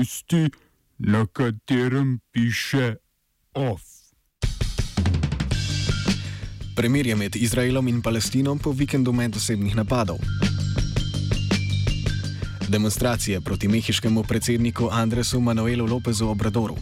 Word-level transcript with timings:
tisti, 0.00 0.48
na 0.98 1.26
katerem 1.26 2.20
piše 2.32 2.96
OF. 3.54 3.82
Premirje 6.76 7.16
med 7.16 7.36
Izraelom 7.36 7.88
in 7.88 8.02
Palestino 8.02 8.56
po 8.56 8.72
vikendu 8.72 9.12
medosebnih 9.12 9.76
napadov. 9.76 10.16
Demonstracije 12.68 13.40
proti 13.40 13.68
mehiškemu 13.68 14.22
predsedniku 14.22 14.88
Andresu 14.92 15.40
Manuelu 15.40 15.86
Lopezu 15.86 16.28
Obradoru. 16.28 16.76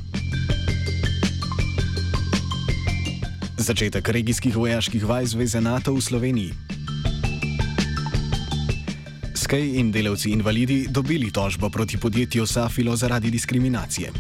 Začetek 3.57 4.09
regijskih 4.09 4.57
vojaških 4.57 5.05
vaj 5.05 5.27
Zveze 5.27 5.61
NATO 5.61 5.95
v 5.95 6.01
Sloveniji. 6.01 6.68
Skej 9.49 9.81
in 9.81 9.89
delavci 9.89 10.29
invalidi 10.37 10.87
dobili 10.91 11.33
tožbo 11.33 11.71
proti 11.71 11.97
podjetju 11.97 12.47
Safilo 12.47 12.97
zaradi 12.97 13.31
diskriminacije. 13.31 14.11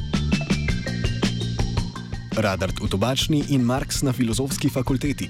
Radart 2.36 2.80
v 2.80 2.88
Tobačni 2.88 3.44
in 3.48 3.60
Marks 3.60 4.00
na 4.02 4.12
filozofski 4.12 4.70
fakulteti. 4.72 5.28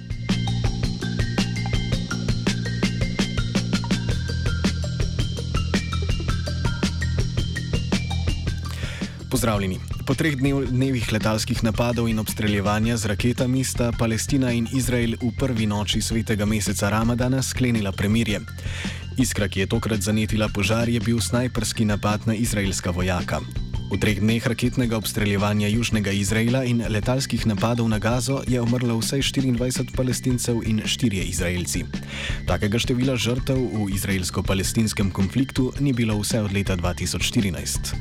Pozdravljeni. 9.30 9.80
Po 10.06 10.14
treh 10.14 10.36
dnev, 10.36 10.62
dnevih 10.70 11.12
letalskih 11.12 11.58
napadov 11.64 12.08
in 12.08 12.18
obstreljevanja 12.18 12.96
z 12.96 13.06
raketami 13.06 13.64
sta 13.64 13.90
Palestina 13.98 14.52
in 14.52 14.68
Izrael 14.72 15.18
v 15.20 15.34
prvi 15.38 15.66
noči 15.66 16.00
svetega 16.00 16.46
meseca 16.46 16.88
Ramadana 16.88 17.42
sklenila 17.42 17.92
premirje. 17.92 18.40
Iskra, 19.18 19.48
ki 19.50 19.60
je 19.60 19.66
tokrat 19.66 19.98
zanetila 20.00 20.46
požar, 20.48 20.88
je 20.88 21.00
bil 21.00 21.18
snajperski 21.20 21.84
napad 21.84 22.22
na 22.26 22.34
izraelska 22.38 22.90
vojaka. 22.94 23.40
V 23.90 23.98
treh 23.98 24.20
dneh 24.22 24.38
raketnega 24.46 24.94
obstreljevanja 24.94 25.66
južnega 25.68 26.14
Izraela 26.14 26.62
in 26.62 26.84
letalskih 26.86 27.42
napadov 27.50 27.88
na 27.90 27.98
Gazo 27.98 28.44
je 28.46 28.60
umrlo 28.62 28.94
vsaj 29.02 29.26
24 29.34 29.90
palestincev 29.96 30.62
in 30.62 30.84
4 30.86 31.24
izraelci. 31.34 31.82
Takega 32.46 32.78
števila 32.78 33.18
žrtev 33.18 33.58
v 33.58 33.90
izraelsko-palestinskem 33.98 35.10
konfliktu 35.10 35.72
ni 35.80 35.90
bilo 35.92 36.14
vse 36.22 36.38
od 36.38 36.54
leta 36.54 36.78
2014. 36.78 37.98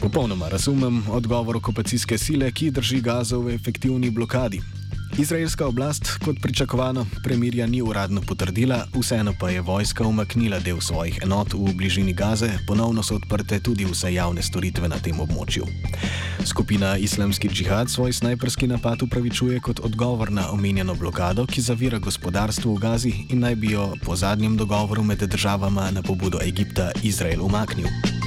Popolnoma 0.00 0.48
razumem 0.48 1.04
odgovor 1.10 1.60
okupacijske 1.60 2.16
sile, 2.18 2.48
ki 2.48 2.70
drži 2.70 3.04
Gazo 3.04 3.44
v 3.44 3.52
efektivni 3.52 4.08
blokadi. 4.08 4.79
Izraelska 5.20 5.66
oblast, 5.66 6.18
kot 6.24 6.36
pričakovano, 6.42 7.06
premirja 7.24 7.66
ni 7.66 7.82
uradno 7.82 8.20
potrdila, 8.20 8.86
vseeno 9.00 9.34
pa 9.40 9.50
je 9.50 9.60
vojska 9.60 10.06
umaknila 10.06 10.58
del 10.58 10.80
svojih 10.80 11.18
enot 11.22 11.52
v 11.52 11.74
bližini 11.76 12.12
Gaze, 12.12 12.48
ponovno 12.66 13.02
so 13.02 13.18
odprte 13.20 13.60
tudi 13.60 13.84
vse 13.84 14.14
javne 14.14 14.42
storitve 14.42 14.88
na 14.88 14.96
tem 14.96 15.20
območju. 15.20 15.66
Skupina 16.44 16.96
Islamski 16.96 17.48
džihad 17.48 17.90
svoj 17.90 18.12
snajperski 18.12 18.66
napad 18.66 19.02
upravičuje 19.02 19.60
kot 19.60 19.80
odgovor 19.84 20.32
na 20.32 20.50
omenjeno 20.50 20.94
blokado, 20.94 21.46
ki 21.46 21.60
zavira 21.60 21.98
gospodarstvo 21.98 22.72
v 22.74 22.78
Gazi 22.80 23.12
in 23.28 23.44
naj 23.44 23.54
bi 23.54 23.74
jo 23.76 23.92
po 24.04 24.16
zadnjem 24.16 24.56
dogovoru 24.56 25.04
med 25.04 25.18
državama 25.18 25.90
na 25.90 26.02
pobudo 26.02 26.40
Egipta 26.40 26.90
Izrael 27.02 27.44
umaknil. 27.44 28.19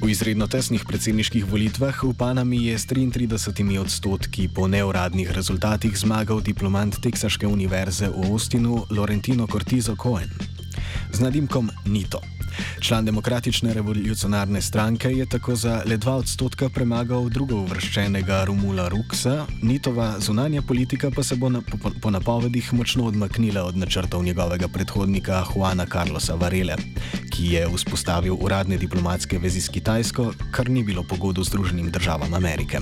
V 0.00 0.08
izredno 0.08 0.48
tesnih 0.48 0.80
predsedniških 0.88 1.44
volitvah 1.44 1.92
v 1.92 2.16
Panami 2.16 2.72
je 2.72 2.74
s 2.78 2.88
33 2.88 3.76
odstotki 3.76 4.48
po 4.48 4.64
neuradnih 4.64 5.28
rezultatih 5.28 5.92
zmagal 5.92 6.40
diplomant 6.40 6.96
Teksaške 6.96 7.44
univerze 7.44 8.08
v 8.08 8.32
Austinu 8.32 8.88
Laurentino 8.88 9.44
Cortizo 9.44 9.92
Cohen 10.00 10.32
z 11.12 11.20
nadimkom 11.20 11.68
Nito. 11.84 12.39
Član 12.80 13.04
demokratične 13.04 13.74
revolucionarne 13.74 14.62
stranke 14.62 15.08
je 15.08 15.26
tako 15.26 15.56
za 15.56 15.82
le 15.86 15.98
2 15.98 16.10
odstotka 16.10 16.68
premagal 16.68 17.28
drugo 17.28 17.56
uvrščenega 17.56 18.44
Rumula 18.44 18.88
Ruksa, 18.88 19.46
Nitova 19.62 20.20
zunanja 20.20 20.62
politika 20.62 21.10
pa 21.10 21.22
se 21.22 21.36
bo 21.36 21.48
na, 21.48 21.60
po, 21.60 21.90
po 22.02 22.10
napovedih 22.10 22.72
močno 22.74 23.04
odmaknila 23.04 23.64
od 23.64 23.76
načrtov 23.76 24.24
njegovega 24.24 24.68
predhodnika 24.68 25.44
Juana 25.54 25.86
Carlosa 25.86 26.34
Varele, 26.34 26.76
ki 27.30 27.52
je 27.54 27.68
vzpostavil 27.74 28.36
uradne 28.40 28.78
diplomatske 28.78 29.38
vezi 29.38 29.60
s 29.60 29.68
Kitajsko, 29.68 30.32
kar 30.50 30.70
ni 30.70 30.82
bilo 30.84 31.02
pogodo 31.02 31.44
Združenim 31.44 31.90
državam 31.90 32.34
Amerike. 32.34 32.80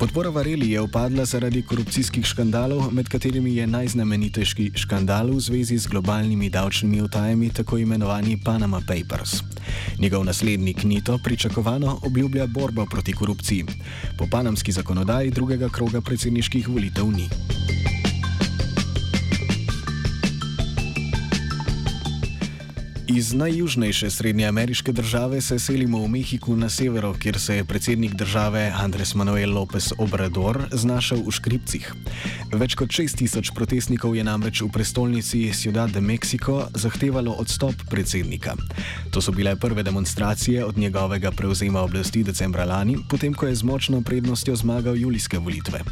Podpora 0.00 0.30
Vareli 0.30 0.70
je 0.70 0.80
upadla 0.80 1.24
zaradi 1.24 1.60
korupcijskih 1.62 2.24
škandalov, 2.24 2.86
med 2.92 3.08
katerimi 3.08 3.52
je 3.56 3.66
najznamenitejši 3.66 4.70
škandal 4.72 5.28
v 5.28 5.40
zvezi 5.44 5.76
z 5.76 5.92
globalnimi 5.92 6.48
davčnimi 6.48 7.02
utajami, 7.04 7.50
tako 7.52 7.78
imenovani 7.78 8.38
Panama 8.44 8.80
Papers. 8.80 9.42
Njegov 9.98 10.24
naslednik 10.24 10.84
Nito 10.84 11.18
pričakovano 11.24 11.98
obljublja 12.02 12.46
borbo 12.46 12.86
proti 12.86 13.12
korupciji. 13.12 13.64
Po 14.18 14.24
panamski 14.30 14.72
zakonodaji 14.72 15.30
drugega 15.30 15.68
kroga 15.68 16.00
predsedniških 16.00 16.68
volitev 16.68 17.12
ni. 17.12 17.28
Iz 23.16 23.32
najjužnejše 23.32 24.10
srednjeameriške 24.10 24.92
države 24.92 25.40
se 25.40 25.58
selimo 25.58 25.98
v 25.98 26.08
Mehiko 26.08 26.56
na 26.56 26.68
severu, 26.68 27.14
kjer 27.18 27.40
se 27.40 27.56
je 27.56 27.64
predsednik 27.64 28.14
države 28.14 28.72
Andres 28.76 29.14
Manuel 29.14 29.50
López 29.50 29.92
Obrador 29.98 30.68
znašel 30.72 31.18
v 31.26 31.30
škripcih. 31.30 31.94
Več 32.52 32.76
kot 32.78 32.94
6000 32.94 33.50
protestnikov 33.54 34.14
je 34.14 34.24
namreč 34.24 34.62
v 34.62 34.70
prestolnici 34.70 35.50
Ciudad 35.50 35.90
de 35.90 36.00
Mexico 36.00 36.68
zahtevalo 36.74 37.34
odstop 37.34 37.74
predsednika. 37.90 38.54
To 39.10 39.18
so 39.18 39.34
bile 39.34 39.56
prve 39.56 39.82
demonstracije 39.82 40.64
od 40.64 40.78
njegovega 40.78 41.30
prevzema 41.30 41.82
oblasti 41.82 42.22
decembra 42.22 42.64
lani, 42.64 42.96
potem 43.10 43.34
ko 43.34 43.46
je 43.46 43.54
z 43.54 43.62
močno 43.62 44.02
prednostjo 44.06 44.56
zmagal 44.56 44.96
julijske 44.96 45.38
volitve. 45.38 45.82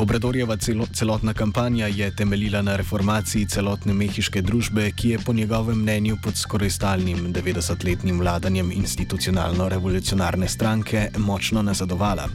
Obradorjeva 0.00 0.56
celo, 0.56 0.86
celotna 0.86 1.34
kampanja 1.34 1.86
je 1.86 2.16
temeljila 2.16 2.62
na 2.62 2.76
reformaciji 2.76 3.46
celotne 3.46 3.92
mehiške 3.94 4.40
družbe, 4.42 4.86
ki 4.96 5.08
je 5.08 5.18
po 5.18 5.32
njegovem 5.32 5.78
mnenju 5.78 6.16
pod 6.24 6.36
skoraj 6.36 6.70
stalnim 6.70 7.18
90-letnim 7.34 8.18
vladanjem 8.18 8.70
institucionalno-revolucionarne 8.72 10.48
stranke 10.48 11.10
močno 11.18 11.62
nazadovala. 11.62 12.28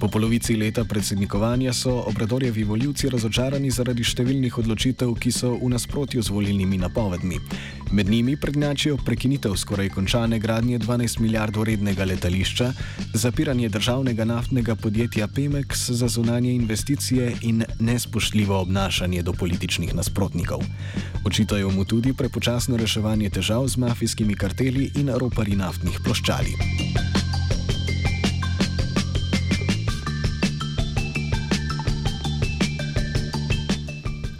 Po 0.00 0.08
polovici 0.08 0.56
leta 0.56 0.84
predsednikovanja 0.84 1.72
so 1.72 1.94
Obradorjevi 2.06 2.64
voljivci 2.64 3.08
razočarani 3.08 3.70
zaradi 3.70 4.04
številnih 4.04 4.58
odločitev, 4.58 5.14
ki 5.16 5.32
so 5.32 5.54
v 5.56 5.72
nasprotju 5.72 6.22
z 6.22 6.28
volilnimi 6.28 6.76
napovedmi. 6.76 7.40
Med 7.92 8.10
njimi 8.10 8.36
prednjačijo 8.36 8.98
prekinitev 9.00 9.56
skoraj 9.56 9.88
končane 9.96 10.38
gradnje 10.38 10.78
12 10.78 11.20
milijard 11.24 11.56
vrednega 11.56 12.04
letališča, 12.04 12.72
zapiranje 13.14 13.68
državnega 13.68 14.28
naftnega 14.28 14.76
podjetja 14.76 15.28
Pemex 15.28 15.88
za 15.90 16.08
zunanje 16.08 16.52
investicije 16.52 16.97
in 17.42 17.64
nespoštljivo 17.80 18.60
obnašanje 18.60 19.22
do 19.22 19.32
političnih 19.32 19.94
nasprotnikov. 19.94 20.64
Očitajo 21.24 21.70
mu 21.70 21.84
tudi 21.84 22.12
prepočasno 22.12 22.76
reševanje 22.76 23.30
težav 23.30 23.68
z 23.68 23.76
mafijskimi 23.76 24.34
karteli 24.34 24.90
in 24.94 25.08
ropari 25.08 25.56
naftnih 25.56 26.00
ploščali. 26.04 26.54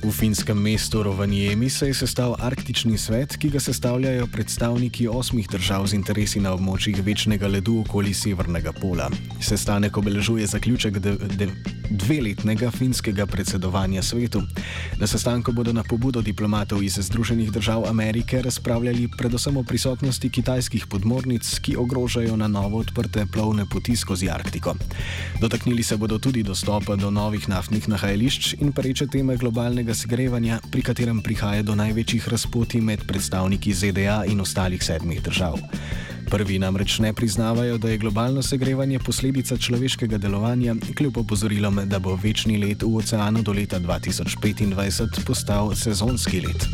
V 0.08 0.12
finskem 0.12 0.56
mestu 0.56 1.02
Rovaniemi 1.02 1.70
se 1.70 1.86
je 1.86 1.94
sestal 1.94 2.32
Arktični 2.40 2.98
svet, 2.98 3.36
ki 3.36 3.50
ga 3.50 3.60
sestavljajo 3.60 4.26
predstavniki 4.32 5.08
osmih 5.08 5.48
držav 5.48 5.86
z 5.86 5.98
interesi 5.98 6.40
na 6.40 6.54
območjih 6.56 7.02
večnega 7.04 7.48
ledu 7.48 7.82
okoli 7.84 8.14
Severnega 8.14 8.72
pola. 8.72 9.10
Sestanek 9.40 9.96
obeležuje 10.00 10.46
zaključek 10.46 10.98
de, 10.98 11.12
de, 11.36 11.50
dveletnega 11.90 12.70
finskega 12.70 13.26
predsedovanja 13.26 14.02
svetu. 14.02 14.42
Na 15.00 15.06
sestanku 15.06 15.52
bodo 15.52 15.72
na 15.72 15.82
pobudo 15.82 16.22
diplomatov 16.22 16.82
iz 16.82 16.98
Združenih 17.00 17.52
držav 17.52 17.88
Amerike 17.88 18.42
razpravljali 18.42 19.08
predvsem 19.18 19.56
o 19.56 19.62
prisotnosti 19.62 20.30
kitajskih 20.30 20.86
podmornic, 20.86 21.58
ki 21.58 21.76
ogrožajo 21.76 22.36
na 22.36 22.48
novo 22.48 22.78
odprte 22.78 23.26
plovne 23.26 23.64
poti 23.70 23.96
skozi 23.96 24.28
Arktiko. 24.30 24.74
Dotaknili 25.40 25.82
se 25.82 25.96
bodo 25.96 26.18
tudi 26.18 26.42
dostopa 26.42 26.96
do 26.96 27.10
novih 27.10 27.48
naftnih 27.48 27.88
nahajališč 27.88 28.54
in 28.60 28.72
preče 28.72 29.06
teme 29.06 29.36
globalnega 29.36 29.94
segrevanja, 29.94 30.60
pri 30.70 30.82
katerem 30.82 31.22
prihaja 31.22 31.62
do 31.62 31.74
največjih 31.74 32.28
razpoti 32.28 32.80
med 32.80 33.06
predstavniki 33.06 33.74
ZDA 33.74 34.24
in 34.26 34.40
ostalih 34.40 34.82
sedmih 34.82 35.22
držav. 35.22 35.58
Prvi 36.30 36.58
namreč 36.58 36.98
ne 36.98 37.12
priznavajo, 37.12 37.78
da 37.78 37.88
je 37.88 37.98
globalno 37.98 38.42
segrevanje 38.42 38.98
posledica 38.98 39.56
človeškega 39.56 40.18
delovanja, 40.18 40.74
kljub 40.96 41.16
opozorilom, 41.16 41.80
da 41.84 41.98
bo 41.98 42.18
večni 42.22 42.58
let 42.58 42.82
v 42.82 42.96
oceanu 42.96 43.42
do 43.42 43.52
leta 43.52 43.80
2025 43.80 45.24
postal 45.26 45.74
sezonski 45.74 46.40
let. 46.40 46.68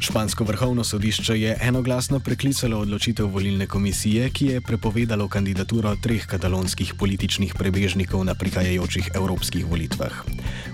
Špansko 0.00 0.44
vrhovno 0.44 0.84
sodišče 0.84 1.40
je 1.40 1.56
enoglasno 1.60 2.20
preklicalo 2.20 2.78
odločitev 2.78 3.26
volilne 3.26 3.66
komisije, 3.66 4.30
ki 4.30 4.46
je 4.46 4.60
prepovedalo 4.60 5.28
kandidaturo 5.28 5.96
treh 6.02 6.26
katalonskih 6.26 6.94
političnih 6.94 7.54
prebežnikov 7.54 8.24
na 8.24 8.34
prihajajočih 8.34 9.10
evropskih 9.14 9.66
volitvah. 9.66 10.22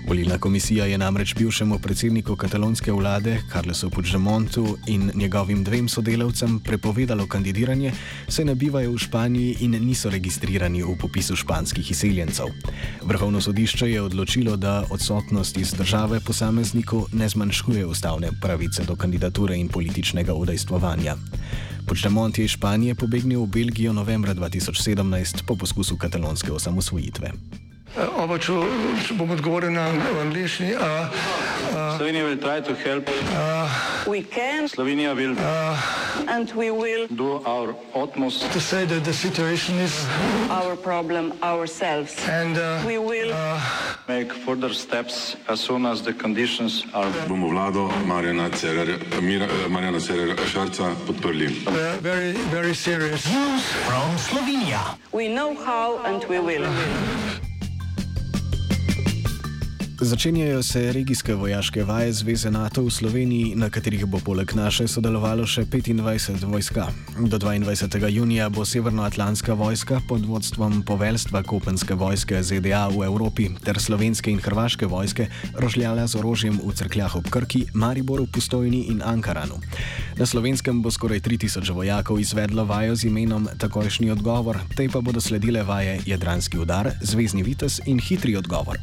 Volilna 0.07 0.37
komisija 0.37 0.85
je 0.85 0.97
namreč 0.97 1.35
bivšemu 1.35 1.79
predsedniku 1.79 2.35
katalonske 2.35 2.91
vlade 2.91 3.41
Carlesu 3.51 3.89
Puigdemontu 3.89 4.77
in 4.87 5.11
njegovim 5.15 5.63
dvem 5.63 5.89
sodelavcem 5.89 6.59
prepovedalo 6.59 7.27
kandidiranje, 7.27 7.91
saj 8.27 8.45
ne 8.45 8.55
bivajo 8.55 8.91
v 8.91 8.97
Španiji 8.97 9.55
in 9.59 9.71
niso 9.71 10.09
registrirani 10.09 10.83
v 10.83 10.97
popisu 10.99 11.35
španskih 11.35 11.91
izseljencev. 11.91 12.51
Vrhovno 13.01 13.41
sodišče 13.41 13.91
je 13.91 14.01
odločilo, 14.01 14.57
da 14.57 14.83
odsotnost 14.89 15.57
iz 15.57 15.73
države 15.73 16.19
posamezniku 16.19 17.07
ne 17.13 17.29
zmanjšuje 17.29 17.85
ustavne 17.85 18.29
pravice 18.41 18.83
do 18.83 18.95
kandidature 18.95 19.57
in 19.57 19.67
političnega 19.67 20.33
udejstvovanja. 20.33 21.15
Puigdemont 21.87 22.37
je 22.37 22.45
iz 22.45 22.51
Španije 22.51 22.95
pobegnil 22.95 23.43
v 23.43 23.47
Belgijo 23.47 23.93
novembra 23.93 24.35
2017 24.35 25.43
po 25.47 25.55
poskusu 25.55 25.97
katalonske 25.97 26.51
osamosvojitve. 26.51 27.31
Oba, 27.93 28.39
če, 28.41 28.53
če 29.05 29.13
bom 29.13 29.29
odgovoril 29.35 29.69
na 29.75 29.83
angliški. 30.23 30.71
Slovenija 31.93 32.25
will 32.25 32.39
try 32.41 32.59
to 32.59 32.73
help. 32.73 33.05
We 34.09 34.23
can 34.23 34.65
Slovenija 34.67 35.13
will 35.15 35.37
and 36.27 36.51
we 36.57 36.71
will 36.71 37.07
do 37.07 37.37
our 37.45 37.75
utmost 37.93 38.51
To 38.51 38.59
say 38.59 38.85
that 38.85 39.03
the 39.05 39.13
situation 39.13 39.77
is 39.77 39.93
our 40.49 40.75
problem 40.75 41.33
ourselves. 41.43 42.17
and 42.27 42.57
uh, 42.57 42.81
We 42.85 42.97
will 42.97 43.31
make 44.07 44.33
further 44.33 44.73
steps 44.73 45.35
as 45.47 45.59
soon 45.61 45.85
as 45.85 46.01
the 46.01 46.13
conditions 46.13 46.83
are 46.93 47.11
bomo 47.29 47.49
vlado 47.53 47.89
Marjana 48.09 48.49
Cererja, 48.49 48.97
Mira, 49.21 49.47
Marjana 49.69 49.99
Cererja 50.01 50.35
Šarca 50.49 50.95
podprli. 51.05 51.47
uh, 51.67 51.97
very, 52.01 52.33
very 52.49 52.73
serious. 52.73 53.23
we 55.13 55.27
know 55.29 55.53
how 55.53 55.99
and 56.09 56.23
we 56.25 56.39
will. 56.39 56.65
Začenjajo 60.01 60.63
se 60.63 60.91
regijske 60.91 61.35
vojaške 61.35 61.83
vaje 61.83 62.13
Zveze 62.13 62.51
NATO 62.51 62.81
v 62.81 62.89
Sloveniji, 62.89 63.55
na 63.55 63.69
katerih 63.69 64.05
bo 64.05 64.17
poleg 64.19 64.49
naše 64.57 64.87
sodelovalo 64.89 65.45
še 65.45 65.65
25 65.69 66.41
vojska. 66.49 66.87
Do 67.29 67.37
22. 67.37 68.09
junija 68.09 68.49
bo 68.49 68.65
Severnoatlantska 68.65 69.53
vojska 69.53 70.01
pod 70.09 70.25
vodstvom 70.25 70.81
poveljstva 70.81 71.43
Kopenske 71.43 71.93
vojske 71.93 72.41
ZDA 72.43 72.87
v 72.89 73.05
Evropi 73.05 73.51
ter 73.63 73.77
slovenske 73.79 74.33
in 74.33 74.41
hrvaške 74.41 74.89
vojske 74.89 75.27
rožljala 75.61 76.07
z 76.07 76.17
orožjem 76.17 76.57
v 76.57 76.73
crkljah 76.73 77.15
ob 77.15 77.29
Krki, 77.29 77.65
Mariboru, 77.73 78.25
Pustojni 78.25 78.89
in 78.89 79.05
Ankaranu. 79.05 79.61
Na 80.17 80.25
slovenskem 80.25 80.81
bo 80.81 80.91
skoraj 80.91 81.21
3000 81.21 81.69
vojakov 81.69 82.19
izvedlo 82.19 82.65
vajo 82.65 82.97
z 82.97 83.13
imenom 83.13 83.45
Takojšnji 83.57 84.09
odgovor, 84.11 84.57
tej 84.73 84.89
pa 84.89 85.05
bodo 85.05 85.21
sledile 85.21 85.63
vaje 85.63 86.01
Jadranski 86.05 86.57
udar, 86.57 86.91
Zvezdni 87.01 87.45
vites 87.45 87.77
in 87.85 88.01
Hitri 88.01 88.35
odgovor. 88.35 88.81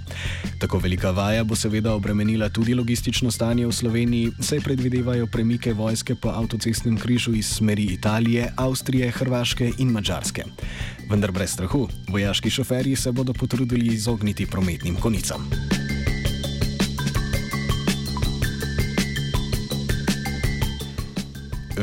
Tako 0.58 0.78
velika 0.78 1.09
vaja 1.10 1.44
bo 1.44 1.56
seveda 1.56 1.94
obremenila 1.94 2.48
tudi 2.48 2.74
logistično 2.74 3.30
stanje 3.30 3.66
v 3.66 3.72
Sloveniji, 3.72 4.32
saj 4.40 4.60
predvidevajo 4.60 5.26
premike 5.26 5.72
vojske 5.72 6.14
po 6.14 6.28
avtocestnem 6.28 6.98
križu 6.98 7.34
iz 7.34 7.46
smeri 7.46 7.84
Italije, 7.84 8.52
Avstrije, 8.56 9.10
Hrvaške 9.10 9.72
in 9.78 9.90
Mačarske. 9.90 10.44
Vendar 11.10 11.32
brez 11.32 11.52
strahu, 11.52 11.88
vojaški 12.08 12.50
šoferji 12.50 12.96
se 12.96 13.12
bodo 13.12 13.32
potrudili 13.32 13.94
izogniti 13.94 14.46
prometnim 14.46 14.96
konicam. 14.96 15.50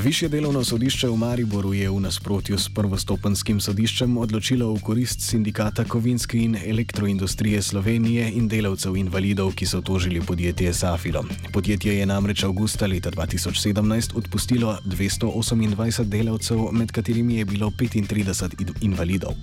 Višje 0.04 0.30
delovno 0.30 0.64
sodišče 0.64 1.08
v 1.10 1.18
Mariboru 1.18 1.74
je 1.74 1.90
v 1.90 2.00
nasprotju 2.00 2.58
s 2.58 2.70
prvostopenskim 2.70 3.58
sodiščem 3.58 4.18
odločilo 4.22 4.68
v 4.76 4.82
korist 4.86 5.24
sindikata 5.26 5.86
Kovinske 5.90 6.38
in 6.38 6.54
elektroindustrije 6.54 7.62
Slovenije 7.62 8.28
in 8.38 8.46
delavcev 8.48 8.94
invalidov, 8.98 9.56
ki 9.58 9.66
so 9.66 9.82
tožili 9.82 10.22
podjetje 10.22 10.74
Safilo. 10.74 11.24
Podjetje 11.54 11.98
je 11.98 12.06
namreč 12.06 12.44
avgusta 12.44 12.86
leta 12.86 13.10
2017 13.12 14.14
odpustilo 14.14 14.78
228 14.86 16.04
delavcev, 16.06 16.62
med 16.72 16.92
katerimi 16.92 17.42
je 17.42 17.46
bilo 17.46 17.72
35 17.72 18.54
in- 18.62 18.94
invalidov. 18.94 19.34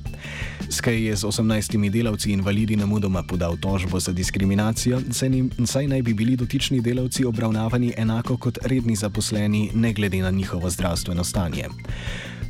Skaj 0.71 1.03
je 1.03 1.17
z 1.17 1.25
18 1.25 1.91
delavci 1.91 2.31
invalidi 2.31 2.77
namudoma 2.77 3.23
podal 3.23 3.57
tožbo 3.57 4.01
za 4.01 4.13
diskriminacijo, 4.13 5.03
saj, 5.11 5.29
ni, 5.29 5.51
saj 5.67 5.87
naj 5.87 6.03
bi 6.03 6.15
bili 6.15 6.37
dotični 6.37 6.81
delavci 6.81 7.25
obravnavani 7.25 7.93
enako 7.97 8.37
kot 8.37 8.59
redni 8.63 8.97
zaposleni, 8.97 9.71
ne 9.75 9.93
glede 9.93 10.23
na 10.23 10.31
njihovo 10.45 10.71
zdravstveno 10.71 11.25
stanje. 11.25 11.65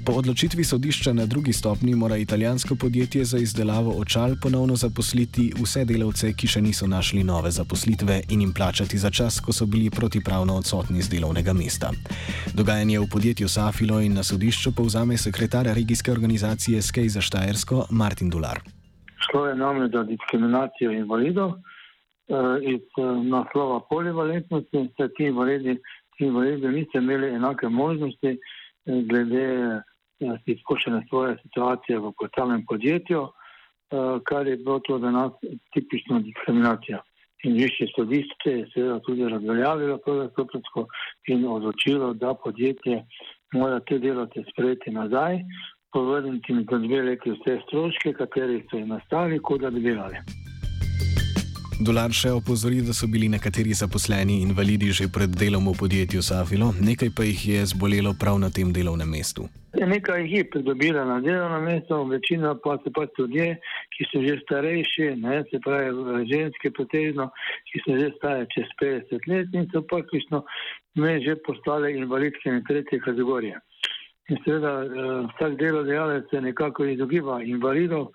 Po 0.07 0.13
odločitvi 0.13 0.65
sodišča 0.65 1.13
na 1.13 1.27
drugi 1.27 1.53
stopni 1.53 1.95
mora 1.95 2.17
italijansko 2.17 2.75
podjetje 2.81 3.25
za 3.25 3.39
izdelavo 3.39 3.91
očal 3.99 4.31
ponovno 4.43 4.77
zaposliti 4.77 5.53
vse 5.63 5.85
delavce, 5.85 6.33
ki 6.39 6.47
še 6.47 6.61
niso 6.61 6.87
našli 6.87 7.23
nove 7.25 7.51
zaposlitve 7.51 8.21
in 8.31 8.41
jim 8.41 8.53
plačati 8.53 8.99
za 8.99 9.11
čas, 9.11 9.41
ko 9.41 9.53
so 9.53 9.67
bili 9.67 9.91
protipravno 9.91 10.57
odsotni 10.61 11.03
z 11.03 11.09
delovnega 11.15 11.53
mesta. 11.53 11.91
Dogajanje 12.55 12.99
v 12.99 13.09
podjetju 13.15 13.49
Safilo 13.49 14.01
in 14.01 14.19
na 14.19 14.23
sodišču 14.23 14.75
povzame 14.77 15.17
sekretar 15.17 15.71
regijske 15.81 16.13
organizacije 16.13 16.83
Skej 16.83 17.09
za 17.09 17.21
Štajersko 17.21 17.87
Martin 17.91 18.31
Dular. 18.31 18.61
Šlo 19.25 19.47
je 19.47 19.55
namreč 19.57 19.93
za 19.93 20.03
diskriminacijo 20.03 20.91
invalidov 20.93 21.51
eh, 21.51 22.73
iz 22.75 22.85
eh, 22.99 23.03
naslova 23.37 23.81
polivalentnosti, 23.91 24.89
saj 24.97 25.09
ti 25.17 25.31
invalidi, 25.33 25.79
ti 26.25 26.29
invalidi 26.29 26.69
niso 26.69 26.99
imeli 26.99 27.27
enake 27.29 27.69
možnosti 27.69 28.29
eh, 28.29 29.03
glede 29.09 29.47
eh, 30.21 30.37
izkušene 30.47 31.03
svoje 31.09 31.37
situacije 31.43 31.99
v 31.99 32.13
samem 32.39 32.65
podjetju, 32.69 33.23
eh, 33.29 33.97
kar 34.25 34.47
je 34.47 34.57
bilo 34.57 34.79
to 34.79 34.99
za 34.99 35.11
nas 35.11 35.33
tipično 35.73 36.21
diskriminacija. 36.21 37.03
In 37.45 37.53
višje 37.53 37.87
sodišče 37.97 38.51
je 38.51 38.69
seveda 38.75 39.01
tudi 39.01 39.29
razveljavilo 39.29 39.99
prvostopensko 39.99 40.87
in 41.29 41.45
odločilo, 41.47 42.15
da 42.15 42.35
podjetje 42.35 43.05
mora 43.53 43.81
te 43.81 43.99
delavce 43.99 44.45
sprejeti 44.53 44.91
nazaj, 44.91 45.39
povrniti 45.93 46.53
jim 46.53 46.67
za 46.71 46.79
dve 46.79 47.03
leti 47.03 47.31
vse 47.31 47.61
stroške, 47.67 48.13
kateri 48.13 48.65
so 48.71 48.77
jim 48.77 48.89
nastali, 48.89 49.39
kot 49.39 49.61
da 49.61 49.71
bi 49.71 49.81
delali. 49.81 50.44
Dular 51.75 52.13
še 52.15 52.31
opozori, 52.31 52.85
da 52.87 52.95
so 52.95 53.09
bili 53.11 53.27
nekateri 53.27 53.73
zaposleni 53.75 54.37
invalidi 54.45 54.93
že 54.95 55.09
pred 55.11 55.33
delom 55.35 55.67
v 55.73 55.75
podjetju 55.81 56.23
Safilo, 56.23 56.69
nekaj 56.79 57.11
pa 57.11 57.27
jih 57.27 57.41
je 57.49 57.65
zbolelo 57.67 58.13
prav 58.15 58.39
na 58.39 58.47
tem 58.47 58.71
delovnem 58.71 59.11
mestu. 59.11 59.49
Nekaj 59.75 60.23
jih 60.23 60.35
je 60.37 60.45
pridobila 60.53 61.03
na 61.05 61.19
delovno 61.19 61.59
mesto, 61.67 61.99
večina 62.07 62.55
pa 62.63 62.77
so 62.79 62.93
pač 62.95 63.19
ljudje, 63.19 63.59
ki 63.91 64.07
so 64.13 64.23
že 64.23 64.37
starejši, 64.45 65.09
ne, 65.19 65.43
se 65.51 65.59
pravi 65.67 66.23
ženske 66.31 66.71
pretežno, 66.79 67.27
ki 67.73 67.83
so 67.83 67.99
že 67.99 68.09
stare 68.21 68.47
čez 68.55 68.71
50 68.79 69.27
let 69.35 69.59
in 69.59 69.67
so 69.75 69.83
praktično 69.83 70.45
ne 71.03 71.19
že 71.27 71.35
postale 71.43 71.91
invalidske 71.91 72.55
in 72.55 72.63
tretje 72.71 73.03
kategorije. 73.03 73.59
In 74.31 74.39
seveda 74.47 74.73
eh, 74.85 75.27
vsak 75.35 75.59
delodajalec 75.59 76.31
se 76.31 76.41
nekako 76.41 76.87
izogiba 76.95 77.43
invalidov, 77.43 78.15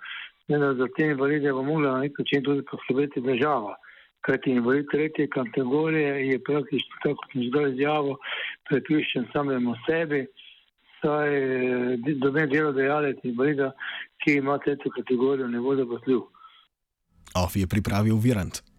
vendar 0.50 0.75
za 0.75 0.88
te 0.98 1.06
invalide 1.06 1.53
bo 1.53 1.63
mogla 1.63 1.91
na 1.91 2.00
nek 2.06 2.20
način 2.20 2.44
tudi 2.44 2.65
poskrbeti 2.72 3.22
država. 3.22 3.75
Kajti 4.22 4.51
invalid 4.51 4.86
tretje 4.91 5.27
kategorije 5.27 6.27
je 6.27 6.44
praktično, 6.44 6.96
tako 7.03 7.15
kot 7.15 7.32
sem 7.32 7.44
že 7.44 7.50
dal 7.50 7.68
izjavo, 7.72 8.18
prepuščen 8.70 9.27
samemu 9.34 9.75
sebi, 9.86 10.25
saj 11.01 11.38
eh, 11.38 12.15
doben 12.24 12.50
delodajalec 12.50 13.24
invalida, 13.24 13.72
ki 14.24 14.39
ima 14.41 14.58
tretjo 14.65 14.91
kategorijo, 14.98 15.48
ne 15.48 15.60
bo 15.60 15.75
zaposljiv. 15.75 16.25
Off 17.36 17.56
je 17.56 17.68
pripravil 17.68 18.18
Virant. 18.18 18.63